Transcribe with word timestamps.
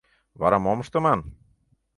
Вара 0.39 0.57
мом 0.65 0.79
ыштыман? 0.83 1.19